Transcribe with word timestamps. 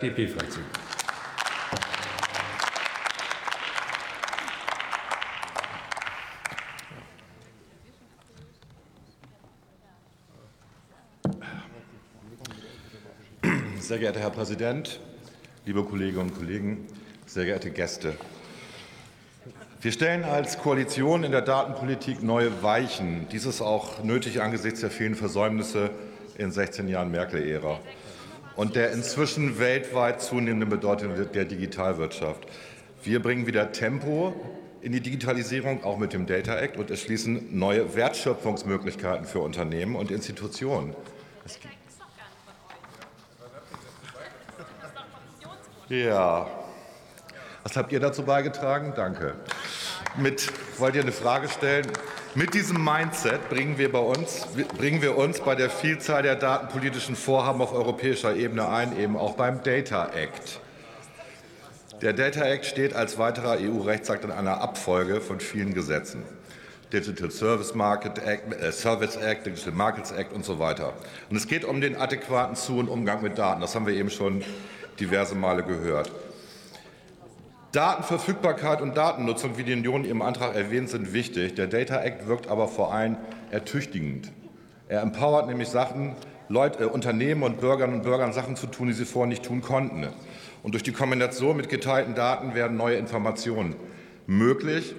FDP-Fraktion. 0.00 0.64
Sehr 13.80 13.98
geehrter 13.98 14.20
Herr 14.20 14.30
Präsident, 14.30 15.00
liebe 15.64 15.82
Kolleginnen 15.82 16.30
und 16.30 16.38
Kollegen, 16.38 16.86
sehr 17.26 17.46
geehrte 17.46 17.72
Gäste. 17.72 18.14
Wir 19.80 19.90
stellen 19.90 20.22
als 20.22 20.60
Koalition 20.60 21.24
in 21.24 21.32
der 21.32 21.42
Datenpolitik 21.42 22.22
neue 22.22 22.62
Weichen. 22.62 23.26
Dies 23.32 23.46
ist 23.46 23.60
auch 23.60 24.04
nötig 24.04 24.42
angesichts 24.42 24.78
der 24.78 24.92
vielen 24.92 25.16
Versäumnisse 25.16 25.90
in 26.36 26.52
16 26.52 26.86
Jahren 26.86 27.10
Merkel-Ära 27.10 27.80
und 28.58 28.74
der 28.74 28.90
inzwischen 28.90 29.60
weltweit 29.60 30.20
zunehmenden 30.20 30.68
Bedeutung 30.68 31.14
der 31.32 31.44
Digitalwirtschaft. 31.44 32.44
Wir 33.04 33.22
bringen 33.22 33.46
wieder 33.46 33.70
Tempo 33.70 34.34
in 34.80 34.90
die 34.90 35.00
Digitalisierung, 35.00 35.84
auch 35.84 35.96
mit 35.96 36.12
dem 36.12 36.26
Data 36.26 36.58
Act, 36.58 36.76
und 36.76 36.90
erschließen 36.90 37.56
neue 37.56 37.94
Wertschöpfungsmöglichkeiten 37.94 39.26
für 39.26 39.38
Unternehmen 39.38 39.94
und 39.94 40.10
Institutionen. 40.10 40.96
Ja. 45.88 46.48
Was 47.62 47.76
habt 47.76 47.92
ihr 47.92 48.00
dazu 48.00 48.24
beigetragen? 48.24 48.92
Danke. 48.96 49.36
Mit, 50.16 50.50
wollt 50.78 50.94
ihr 50.94 51.02
eine 51.02 51.12
Frage 51.12 51.48
stellen? 51.48 51.86
Mit 52.34 52.54
diesem 52.54 52.82
Mindset 52.82 53.48
bringen 53.48 53.78
wir, 53.78 53.90
bei 53.92 53.98
uns, 53.98 54.46
bringen 54.76 55.02
wir 55.02 55.16
uns 55.16 55.40
bei 55.40 55.54
der 55.54 55.70
Vielzahl 55.70 56.22
der 56.22 56.36
datenpolitischen 56.36 57.16
Vorhaben 57.16 57.60
auf 57.60 57.72
europäischer 57.72 58.34
Ebene 58.34 58.68
ein, 58.68 58.98
eben 58.98 59.16
auch 59.16 59.34
beim 59.34 59.62
Data 59.62 60.06
Act. 60.14 60.60
Der 62.00 62.12
Data 62.12 62.44
Act 62.44 62.66
steht 62.66 62.94
als 62.94 63.18
weiterer 63.18 63.58
EU-Rechtsakt 63.58 64.24
in 64.24 64.30
einer 64.30 64.60
Abfolge 64.60 65.20
von 65.20 65.40
vielen 65.40 65.74
Gesetzen. 65.74 66.22
Digital 66.92 67.30
Service 67.30 67.74
Market 67.74 68.18
Act, 68.18 68.54
äh, 68.54 68.72
Service 68.72 69.16
Act, 69.16 69.46
Digital 69.46 69.72
Markets 69.72 70.12
Act 70.12 70.32
und 70.32 70.44
so 70.44 70.58
weiter. 70.58 70.94
Und 71.28 71.36
es 71.36 71.46
geht 71.46 71.64
um 71.64 71.80
den 71.80 71.96
adäquaten 71.96 72.56
Zu- 72.56 72.78
und 72.78 72.88
Umgang 72.88 73.22
mit 73.22 73.36
Daten. 73.36 73.60
Das 73.60 73.74
haben 73.74 73.86
wir 73.86 73.94
eben 73.94 74.10
schon 74.10 74.42
diverse 74.98 75.34
Male 75.34 75.62
gehört. 75.62 76.10
Datenverfügbarkeit 77.72 78.80
und 78.80 78.96
Datennutzung, 78.96 79.58
wie 79.58 79.64
die 79.64 79.74
Union 79.74 80.04
im 80.04 80.22
Antrag 80.22 80.54
erwähnt, 80.54 80.88
sind 80.88 81.12
wichtig. 81.12 81.54
Der 81.54 81.66
Data 81.66 82.00
Act 82.02 82.26
wirkt 82.26 82.48
aber 82.48 82.66
vor 82.66 82.94
allem 82.94 83.18
ertüchtigend. 83.50 84.32
Er 84.88 85.02
empowert 85.02 85.46
nämlich 85.46 85.68
Sachen, 85.68 86.16
Leute, 86.48 86.84
äh, 86.84 86.86
Unternehmen 86.86 87.42
und 87.42 87.60
Bürgerinnen 87.60 87.96
und 87.96 88.02
Bürgern 88.04 88.32
Sachen 88.32 88.56
zu 88.56 88.68
tun, 88.68 88.88
die 88.88 88.94
sie 88.94 89.04
vorher 89.04 89.28
nicht 89.28 89.44
tun 89.44 89.60
konnten. 89.60 90.06
Und 90.62 90.72
durch 90.72 90.82
die 90.82 90.92
Kombination 90.92 91.58
mit 91.58 91.68
geteilten 91.68 92.14
Daten 92.14 92.54
werden 92.54 92.76
neue 92.78 92.96
Informationen 92.96 93.76
möglich. 94.26 94.94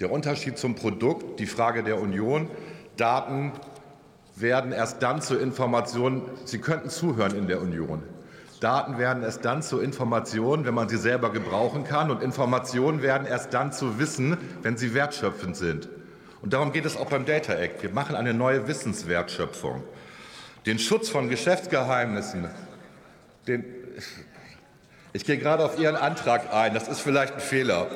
Der 0.00 0.10
Unterschied 0.10 0.58
zum 0.58 0.74
Produkt, 0.74 1.38
die 1.38 1.46
Frage 1.46 1.84
der 1.84 2.00
Union, 2.00 2.50
Daten 2.96 3.52
werden 4.34 4.72
erst 4.72 5.02
dann 5.02 5.22
zur 5.22 5.40
Information, 5.40 6.22
Sie 6.44 6.58
könnten 6.58 6.88
zuhören 6.90 7.36
in 7.36 7.46
der 7.46 7.60
Union. 7.60 8.02
Daten 8.60 8.98
werden 8.98 9.22
erst 9.22 9.44
dann 9.44 9.62
zu 9.62 9.80
Informationen, 9.80 10.66
wenn 10.66 10.74
man 10.74 10.88
sie 10.88 10.98
selber 10.98 11.32
gebrauchen 11.32 11.84
kann. 11.84 12.10
Und 12.10 12.22
Informationen 12.22 13.02
werden 13.02 13.26
erst 13.26 13.54
dann 13.54 13.72
zu 13.72 13.98
Wissen, 13.98 14.36
wenn 14.62 14.76
sie 14.76 14.94
wertschöpfend 14.94 15.56
sind. 15.56 15.88
Und 16.42 16.52
darum 16.52 16.72
geht 16.72 16.84
es 16.84 16.96
auch 16.96 17.06
beim 17.06 17.24
Data 17.24 17.54
Act. 17.54 17.82
Wir 17.82 17.90
machen 17.90 18.16
eine 18.16 18.34
neue 18.34 18.68
Wissenswertschöpfung. 18.68 19.82
Den 20.66 20.78
Schutz 20.78 21.08
von 21.08 21.30
Geschäftsgeheimnissen, 21.30 22.48
den, 23.46 23.64
ich 25.14 25.24
gehe 25.24 25.38
gerade 25.38 25.64
auf 25.64 25.78
Ihren 25.78 25.96
Antrag 25.96 26.52
ein, 26.52 26.74
das 26.74 26.86
ist 26.86 27.00
vielleicht 27.00 27.34
ein 27.34 27.40
Fehler. 27.40 27.86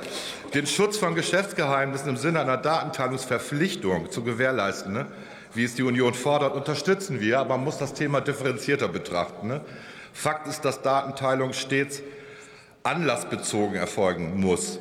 Den 0.55 0.67
Schutz 0.67 0.97
von 0.97 1.15
Geschäftsgeheimnissen 1.15 2.09
im 2.09 2.17
Sinne 2.17 2.41
einer 2.41 2.57
Datenteilungsverpflichtung 2.57 4.11
zu 4.11 4.25
gewährleisten, 4.25 4.95
ne, 4.95 5.07
wie 5.53 5.65
es 5.65 5.75
die 5.75 5.83
Union 5.83 6.15
fordert, 6.15 6.55
unterstützen 6.55 7.21
wir, 7.21 7.39
aber 7.39 7.57
man 7.57 7.65
muss 7.65 7.77
das 7.77 7.93
Thema 7.93 8.21
differenzierter 8.23 8.89
betrachten. 8.89 9.49
Ne. 9.49 9.61
Fakt 10.15 10.47
ist, 10.47 10.65
dass 10.65 10.81
Datenteilung 10.81 11.53
stets 11.53 12.01
anlassbezogen 12.85 13.75
erfolgen 13.75 14.41
muss. 14.41 14.79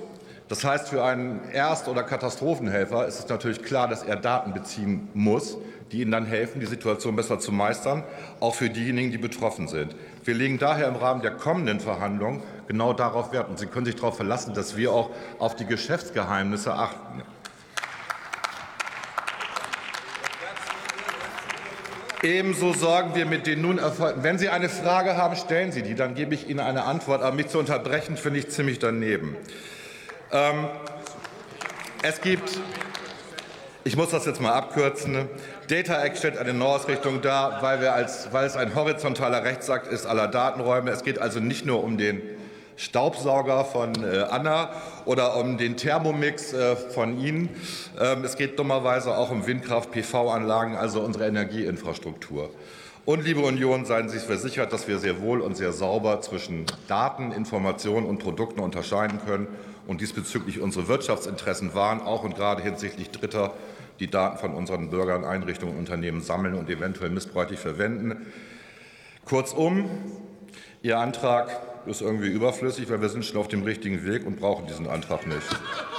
Das 0.48 0.64
heißt, 0.64 0.90
für 0.90 1.04
einen 1.04 1.42
Erst- 1.52 1.88
oder 1.88 2.04
Katastrophenhelfer 2.04 3.08
ist 3.08 3.20
es 3.20 3.28
natürlich 3.28 3.64
klar, 3.64 3.88
dass 3.88 4.04
er 4.04 4.16
Daten 4.16 4.54
beziehen 4.54 5.10
muss, 5.14 5.58
die 5.92 6.02
ihnen 6.02 6.12
dann 6.12 6.26
helfen, 6.26 6.60
die 6.60 6.68
Situation 6.68 7.16
besser 7.16 7.40
zu 7.40 7.52
meistern, 7.52 8.04
auch 8.40 8.54
für 8.54 8.70
diejenigen, 8.70 9.12
die 9.12 9.18
betroffen 9.18 9.68
sind. 9.68 9.96
Wir 10.24 10.36
legen 10.36 10.60
daher 10.60 10.88
im 10.88 10.96
Rahmen 10.96 11.24
der 11.24 11.32
kommenden 11.32 11.80
Verhandlungen 11.80 12.44
genau 12.68 12.94
darauf 12.94 13.32
Wert. 13.32 13.50
Und 13.50 13.58
Sie 13.58 13.66
können 13.66 13.86
sich 13.86 13.96
darauf 13.96 14.16
verlassen, 14.16 14.54
dass 14.54 14.78
wir 14.78 14.92
auch 14.92 15.10
auf 15.40 15.56
die 15.56 15.66
Geschäftsgeheimnisse 15.66 16.74
achten. 16.74 17.24
Ebenso 22.24 22.72
sorgen 22.72 23.16
wir 23.16 23.26
mit 23.26 23.48
den 23.48 23.62
nun 23.62 23.80
erfolgten. 23.80 24.24
Wenn 24.24 24.38
Sie 24.38 24.48
eine 24.48 24.70
Frage 24.70 25.18
haben, 25.18 25.36
stellen 25.36 25.74
Sie 25.74 25.84
die, 25.84 25.94
dann 25.94 26.16
gebe 26.16 26.34
ich 26.34 26.48
Ihnen 26.48 26.62
eine 26.62 26.86
Antwort. 26.86 27.22
Aber 27.22 27.36
mich 27.36 27.48
zu 27.48 27.60
unterbrechen, 27.60 28.16
finde 28.16 28.40
ich 28.40 28.50
ziemlich 28.50 28.80
daneben. 28.80 29.36
Ähm, 30.32 30.70
es 32.02 32.22
gibt, 32.22 32.60
ich 33.84 33.98
muss 33.98 34.12
das 34.12 34.26
jetzt 34.26 34.40
mal 34.40 34.54
abkürzen, 34.54 35.28
Data 35.68 36.02
Act 36.02 36.18
stellt 36.18 36.38
eine 36.38 36.54
Neuausrichtung 36.54 37.22
dar, 37.22 37.62
weil, 37.62 37.82
wir 37.82 37.94
als, 37.94 38.32
weil 38.32 38.46
es 38.46 38.56
ein 38.56 38.74
horizontaler 38.74 39.44
Rechtsakt 39.44 39.88
ist 39.88 40.06
aller 40.06 40.30
Datenräume. 40.30 40.92
Es 40.92 41.04
geht 41.04 41.20
also 41.20 41.42
nicht 41.42 41.66
nur 41.66 41.84
um 41.84 41.98
den 41.98 42.22
Staubsauger 42.76 43.66
von 43.66 43.94
äh, 44.04 44.20
Anna 44.30 44.70
oder 45.06 45.38
um 45.38 45.58
den 45.58 45.78
Thermomix 45.78 46.54
äh, 46.54 46.76
von 46.76 47.20
Ihnen. 47.20 47.50
Ähm, 48.00 48.24
es 48.24 48.36
geht 48.36 48.58
dummerweise 48.58 49.18
auch 49.18 49.32
um 49.32 49.46
Windkraft-PV-Anlagen, 49.46 50.76
also 50.76 51.02
unsere 51.02 51.28
Energieinfrastruktur. 51.28 52.50
Und, 53.06 53.26
liebe 53.26 53.42
Union, 53.42 53.84
seien 53.86 54.08
Sie 54.08 54.18
versichert, 54.20 54.72
dass 54.72 54.88
wir 54.88 54.98
sehr 54.98 55.22
wohl 55.22 55.42
und 55.42 55.58
sehr 55.58 55.74
sauber 55.74 56.22
zwischen 56.22 56.66
Daten, 56.88 57.34
Informationen 57.34 58.06
und 58.06 58.20
Produkten 58.20 58.62
unterscheiden 58.62 59.20
können 59.26 59.48
und 59.88 60.00
diesbezüglich 60.00 60.62
unsere 60.62 60.88
Wirtschaftsinteressen 60.88 61.76
wahren, 61.76 62.00
auch 62.02 62.24
und 62.24 62.36
gerade 62.36 62.64
hinsichtlich 62.64 63.10
Dritter, 63.12 63.54
die 64.00 64.10
Daten 64.10 64.38
von 64.38 64.54
unseren 64.54 64.90
Bürgern, 64.90 65.26
Einrichtungen 65.26 65.74
und 65.74 65.80
Unternehmen 65.80 66.22
sammeln 66.22 66.56
und 66.56 66.70
eventuell 66.70 67.10
missbräuchlich 67.10 67.60
verwenden. 67.60 68.26
Kurzum, 69.26 69.90
Ihr 70.82 70.98
Antrag 70.98 71.73
ist 71.86 72.02
irgendwie 72.02 72.30
überflüssig, 72.30 72.90
weil 72.90 73.02
wir 73.02 73.10
sind 73.10 73.26
schon 73.26 73.38
auf 73.38 73.48
dem 73.48 73.64
richtigen 73.64 74.06
Weg 74.06 74.26
und 74.26 74.40
brauchen 74.40 74.68
diesen 74.68 74.88
Antrag 74.88 75.28
nicht. 75.28 75.48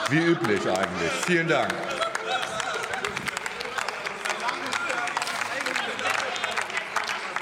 Wie 0.09 0.19
üblich 0.19 0.63
eigentlich. 0.67 1.11
Vielen 1.27 1.49
Dank. 1.49 1.73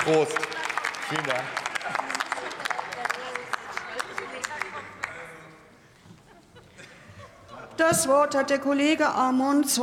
Prost. 0.05 0.39
Vielen 1.09 1.27
Dank. 1.27 1.43
Das 7.77 8.07
Wort 8.09 8.35
hat 8.35 8.51
der 8.51 8.59
Kollege 8.59 9.09
Amon 9.09 9.65